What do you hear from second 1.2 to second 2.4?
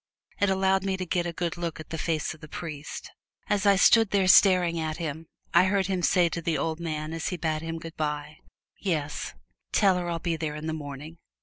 a good look at the face